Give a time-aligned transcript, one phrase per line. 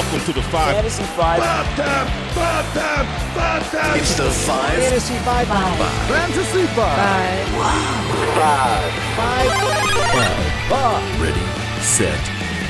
[0.00, 0.76] Welcome to the five.
[0.76, 1.40] Fantasy Five.
[1.40, 3.98] Five time, five time, five time.
[4.00, 4.72] It's the five.
[4.72, 5.46] Fantasy Five.
[6.08, 7.20] Fantasy Five.
[11.20, 11.44] Ready,
[11.84, 12.16] set,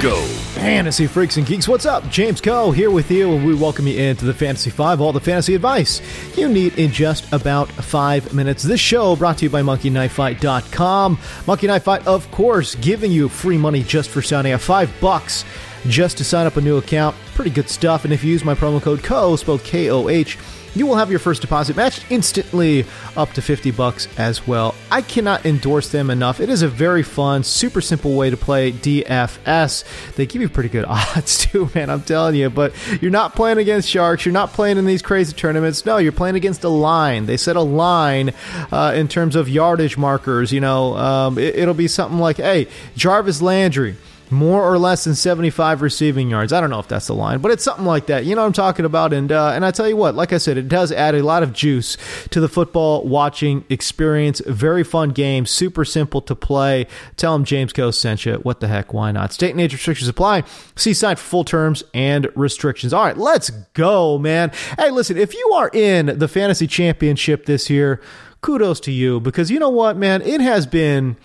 [0.00, 0.22] go.
[0.54, 2.08] Fantasy freaks and geeks, what's up?
[2.08, 5.20] James Koh here with you, and we welcome you into the Fantasy Five, all the
[5.20, 6.00] fantasy advice
[6.36, 8.62] you need in just about five minutes.
[8.62, 11.18] This show brought to you by MonkeyKnifeFight.com.
[11.46, 14.60] Monkey Knife Fight, of course, giving you free money just for signing up.
[14.60, 15.44] Five bucks
[15.88, 17.16] just to sign up a new account.
[17.34, 18.04] Pretty good stuff.
[18.04, 20.38] And if you use my promo code KOH, spelled K O H,
[20.78, 22.84] you will have your first deposit matched instantly
[23.16, 24.74] up to 50 bucks as well.
[24.90, 26.40] I cannot endorse them enough.
[26.40, 29.84] It is a very fun, super simple way to play DFS.
[30.14, 33.58] They give you pretty good odds too, man, I'm telling you, but you're not playing
[33.58, 35.84] against sharks, you're not playing in these crazy tournaments.
[35.84, 37.26] No, you're playing against a line.
[37.26, 38.32] They set a line
[38.70, 42.68] uh, in terms of yardage markers, you know, um, it, it'll be something like, "Hey,
[42.96, 43.96] Jarvis Landry
[44.30, 46.52] more or less than 75 receiving yards.
[46.52, 48.24] I don't know if that's the line, but it's something like that.
[48.24, 49.12] You know what I'm talking about?
[49.12, 51.42] And uh, and I tell you what, like I said, it does add a lot
[51.42, 51.96] of juice
[52.30, 54.40] to the football watching experience.
[54.46, 56.86] Very fun game, super simple to play.
[57.16, 58.34] Tell them James Koh sent you.
[58.34, 58.92] What the heck?
[58.92, 59.32] Why not?
[59.32, 60.44] State and age restrictions apply.
[60.76, 62.92] See site for full terms and restrictions.
[62.92, 64.50] All right, let's go, man.
[64.78, 68.00] Hey, listen, if you are in the fantasy championship this year,
[68.40, 71.16] kudos to you because you know what, man, it has been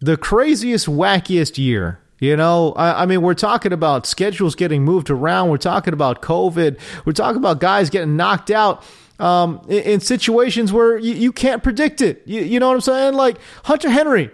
[0.00, 5.08] the craziest, wackiest year you know, I, I, mean, we're talking about schedules getting moved
[5.08, 5.50] around.
[5.50, 6.78] We're talking about COVID.
[7.04, 8.82] We're talking about guys getting knocked out
[9.20, 12.22] um, in, in, situations where you, you can't predict it.
[12.24, 13.14] You, you, know what I'm saying?
[13.14, 14.30] Like Hunter Henry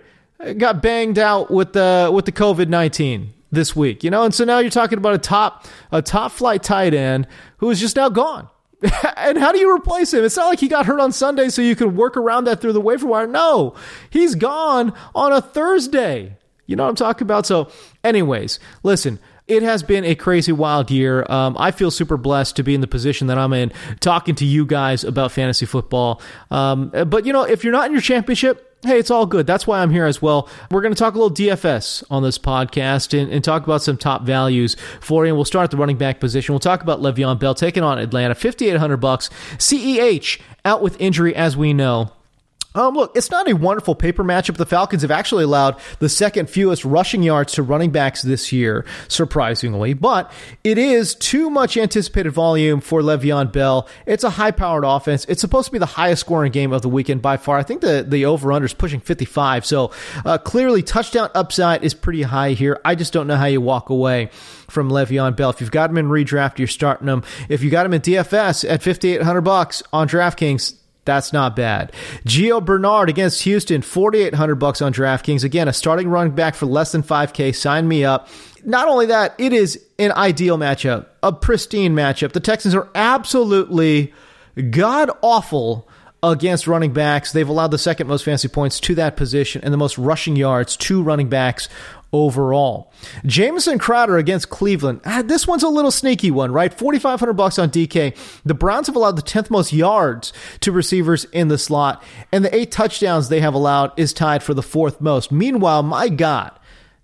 [0.59, 4.05] got banged out with the with the COVID nineteen this week.
[4.05, 7.27] You know, and so now you're talking about a top a top flight tight end
[7.59, 8.49] who is just now gone.
[9.17, 10.25] and how do you replace him?
[10.25, 12.75] It's not like he got hurt on Sunday, so you can work around that through
[12.75, 13.27] the waiver wire.
[13.27, 13.75] No,
[14.11, 16.37] he's gone on a Thursday.
[16.67, 17.47] You know what I'm talking about?
[17.47, 17.71] So,
[18.03, 19.19] anyways, listen.
[19.47, 21.27] It has been a crazy wild year.
[21.29, 24.45] Um, I feel super blessed to be in the position that I'm in, talking to
[24.47, 26.23] you guys about fantasy football.
[26.51, 29.47] Um, but you know, if you're not in your championship, hey, it's all good.
[29.47, 30.49] That's why I'm here as well.
[30.71, 33.97] We're going to talk a little DFS on this podcast and, and, talk about some
[33.97, 35.31] top values for you.
[35.31, 36.53] And we'll start at the running back position.
[36.53, 39.31] We'll talk about Le'Veon Bell taking on Atlanta, 5,800 bucks.
[39.59, 42.13] CEH out with injury, as we know.
[42.75, 44.57] Um, look, it's not a wonderful paper matchup.
[44.57, 48.85] The Falcons have actually allowed the second fewest rushing yards to running backs this year,
[49.07, 50.33] surprisingly, but
[50.65, 53.89] it is too much anticipated volume for Le'Veon Bell.
[54.07, 55.25] It's a high powered offense.
[55.27, 57.59] It's supposed to be the highest scoring game of the weekend by far.
[57.59, 59.65] I think the, the over under is pushing 55.
[59.65, 59.93] So,
[60.25, 62.81] uh, clearly touchdown upside is pretty high here.
[62.85, 64.31] I just don't know how you walk away
[64.69, 65.51] from Le'Veon Bell.
[65.51, 67.23] If you've got him in redraft, you're starting him.
[67.49, 70.75] If you got him in DFS at 5,800 bucks on DraftKings,
[71.05, 71.93] that's not bad.
[72.27, 75.45] Gio Bernard against Houston, 4800 bucks on DraftKings.
[75.45, 77.55] Again, a starting running back for less than 5k.
[77.55, 78.29] Sign me up.
[78.65, 82.33] Not only that, it is an ideal matchup, a pristine matchup.
[82.33, 84.13] The Texans are absolutely
[84.71, 85.89] god awful
[86.31, 87.33] against running backs.
[87.33, 90.77] They've allowed the second most fantasy points to that position and the most rushing yards
[90.79, 91.69] to running backs
[92.13, 92.93] overall.
[93.27, 95.01] Jamison Crowder against Cleveland.
[95.05, 96.73] Ah, this one's a little sneaky one, right?
[96.73, 98.17] 4500 bucks on DK.
[98.45, 102.55] The Browns have allowed the 10th most yards to receivers in the slot and the
[102.55, 105.33] 8 touchdowns they have allowed is tied for the fourth most.
[105.33, 106.53] Meanwhile, my god,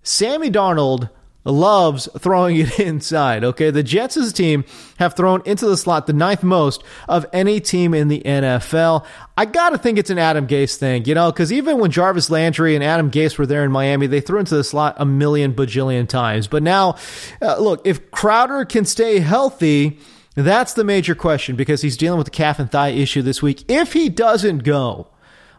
[0.01, 1.09] Sammy Darnold
[1.43, 3.43] loves throwing it inside.
[3.43, 3.71] Okay.
[3.71, 4.63] The Jets as a team
[4.97, 9.05] have thrown into the slot the ninth most of any team in the NFL.
[9.37, 12.29] I got to think it's an Adam Gase thing, you know, because even when Jarvis
[12.29, 15.53] Landry and Adam Gase were there in Miami, they threw into the slot a million
[15.53, 16.47] bajillion times.
[16.47, 16.97] But now,
[17.41, 19.99] uh, look, if Crowder can stay healthy,
[20.35, 23.63] that's the major question because he's dealing with the calf and thigh issue this week.
[23.67, 25.07] If he doesn't go,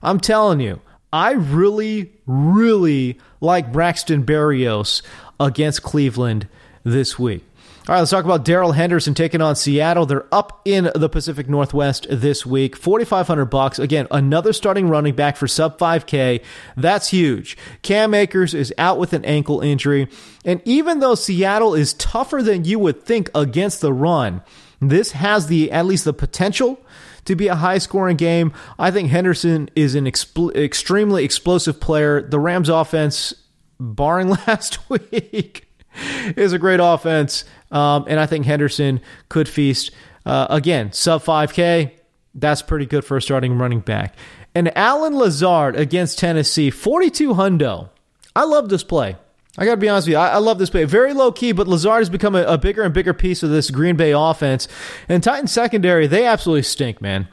[0.03, 0.81] I'm telling you,
[1.13, 5.03] I really, really like Braxton Berrios
[5.39, 6.49] against Cleveland
[6.85, 7.45] this week.
[7.89, 10.07] All right, let's talk about Darrell Henderson taking on Seattle.
[10.07, 13.81] They're up in the Pacific Northwest this week, forty five hundred bucks.
[13.81, 16.43] Again, another starting running back for sub five k.
[16.77, 17.57] That's huge.
[17.83, 20.07] Cam Akers is out with an ankle injury,
[20.45, 24.43] and even though Seattle is tougher than you would think against the run,
[24.81, 26.79] this has the at least the potential
[27.25, 28.53] to be a high scoring game.
[28.79, 32.23] I think Henderson is an extremely explosive player.
[32.23, 33.35] The Rams offense
[33.79, 35.69] barring last week,
[36.37, 37.45] is a great offense.
[37.71, 39.91] Um, and I think Henderson could feast.
[40.25, 41.93] Uh, again, sub 5K,
[42.35, 44.15] that's pretty good for a starting running back.
[44.55, 47.91] And Allen Lazard against Tennessee, 42 hundo.
[48.37, 49.17] I love this play.
[49.59, 50.19] I got to be honest with you.
[50.19, 50.85] I, I, love this play.
[50.85, 53.71] Very low key, but Lazard has become a, a bigger and bigger piece of this
[53.71, 54.67] Green Bay offense.
[55.09, 57.29] And Titans secondary, they absolutely stink, man.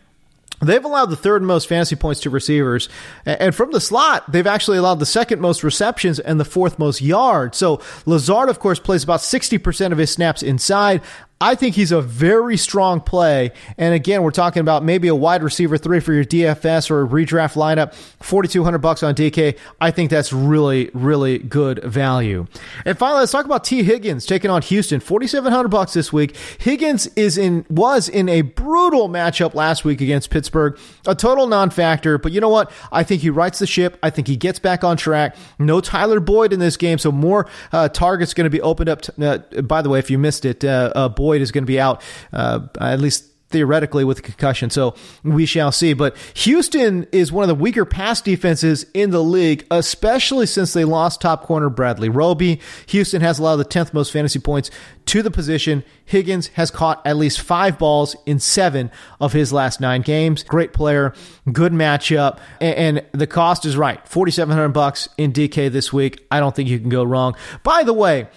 [0.62, 2.90] They've allowed the third most fantasy points to receivers.
[3.26, 7.02] And from the slot, they've actually allowed the second most receptions and the fourth most
[7.02, 7.58] yards.
[7.58, 11.02] So Lazard, of course, plays about 60% of his snaps inside.
[11.42, 13.54] I think he's a very strong play.
[13.78, 17.08] And again, we're talking about maybe a wide receiver three for your DFS or a
[17.08, 19.58] redraft lineup, 4200 bucks on DK.
[19.80, 22.46] I think that's really, really good value.
[22.84, 26.36] And finally, let's talk about Tee Higgins taking on Houston, 4700 bucks this week.
[26.60, 30.78] Higgins is in, was in a brutal matchup last week against Pittsburgh,
[31.08, 32.18] a total non-factor.
[32.18, 32.70] But you know what?
[32.92, 33.98] I think he rights the ship.
[34.04, 35.38] I think he gets back on track.
[35.58, 36.98] No Tyler Boyd in this game.
[36.98, 39.02] So more uh, targets going to be opened up.
[39.04, 41.64] To, uh, by the way, if you missed it, uh, uh Boyd Boyd is going
[41.64, 42.02] to be out
[42.34, 44.70] uh, at least theoretically with a concussion.
[44.70, 45.94] So we shall see.
[45.94, 50.86] But Houston is one of the weaker pass defenses in the league, especially since they
[50.86, 52.60] lost top corner Bradley Roby.
[52.88, 54.70] Houston has allowed the 10th most fantasy points
[55.06, 55.84] to the position.
[56.06, 60.44] Higgins has caught at least five balls in seven of his last nine games.
[60.44, 61.14] Great player,
[61.52, 64.08] good matchup, and, the cost is right.
[64.08, 66.26] 4700 bucks in DK this week.
[66.32, 67.36] I don't think you can go wrong.
[67.64, 68.28] By the way,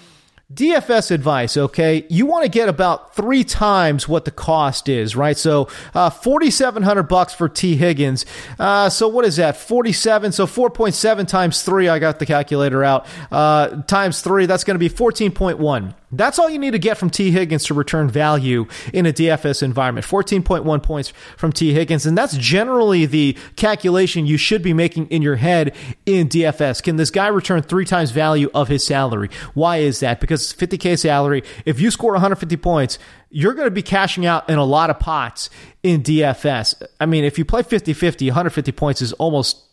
[0.54, 2.04] DFS advice, okay?
[2.10, 5.36] You want to get about three times what the cost is, right?
[5.36, 8.26] So, uh, forty-seven hundred bucks for Tee Higgins.
[8.58, 9.56] Uh, so what is that?
[9.56, 10.32] Forty-seven.
[10.32, 11.88] So four point seven times three.
[11.88, 13.06] I got the calculator out.
[13.30, 14.46] Uh, times three.
[14.46, 15.94] That's going to be fourteen point one.
[16.12, 19.62] That's all you need to get from Tee Higgins to return value in a DFS
[19.62, 20.06] environment.
[20.06, 22.04] 14.1 points from Tee Higgins.
[22.04, 25.74] And that's generally the calculation you should be making in your head
[26.04, 26.82] in DFS.
[26.82, 29.30] Can this guy return three times value of his salary?
[29.54, 30.20] Why is that?
[30.20, 32.98] Because 50K salary, if you score 150 points,
[33.30, 35.48] you're going to be cashing out in a lot of pots
[35.82, 36.82] in DFS.
[37.00, 39.71] I mean, if you play 50 50, 150 points is almost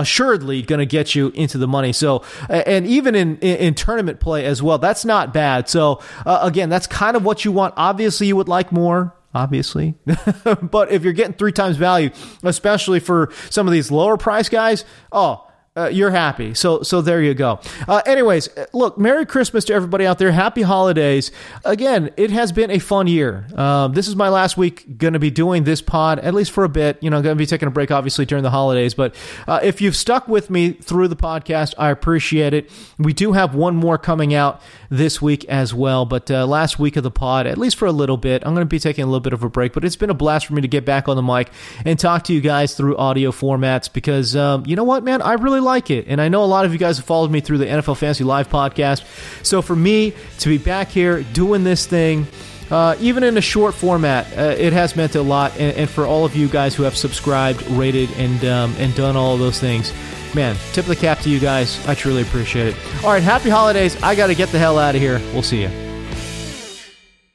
[0.00, 1.92] assuredly going to get you into the money.
[1.92, 5.68] So, and even in, in, in tournament play as well, that's not bad.
[5.68, 7.74] So, uh, again, that's kind of what you want.
[7.76, 9.14] Obviously, you would like more.
[9.32, 9.94] Obviously,
[10.60, 12.10] but if you're getting three times value,
[12.42, 16.52] especially for some of these lower price guys, oh, uh, you're happy.
[16.52, 17.60] So so there you go.
[17.86, 20.32] Uh, anyways, look, Merry Christmas to everybody out there.
[20.32, 21.30] Happy holidays.
[21.64, 23.46] Again, it has been a fun year.
[23.54, 26.64] Uh, this is my last week going to be doing this pod at least for
[26.64, 27.00] a bit.
[27.00, 28.94] You know, going to be taking a break obviously during the holidays.
[28.94, 29.14] But
[29.46, 32.68] uh, if you've stuck with me through the podcast, I appreciate it.
[32.98, 36.04] We do have one more coming out this week as well.
[36.04, 38.66] But uh, last week of the pod, at least for a little bit, I'm going
[38.66, 39.72] to be taking a little bit of a break.
[39.72, 41.48] But it's been a blast for me to get back on the mic
[41.84, 45.34] and talk to you guys through audio formats because um, you know what, man, I
[45.34, 46.06] really really like it.
[46.08, 48.24] And I know a lot of you guys have followed me through the NFL Fantasy
[48.24, 49.04] Live podcast.
[49.44, 52.26] So for me to be back here doing this thing,
[52.70, 55.52] uh, even in a short format, uh, it has meant a lot.
[55.58, 59.16] And, and, for all of you guys who have subscribed, rated, and um, and done
[59.16, 59.92] all those things,
[60.36, 61.84] man, tip of the cap to you guys.
[61.88, 62.76] I truly appreciate it.
[63.02, 64.00] All right, happy holidays.
[64.02, 65.18] I got to get the hell out of here.
[65.32, 65.89] We'll see you.